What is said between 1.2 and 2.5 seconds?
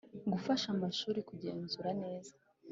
kugenzura neza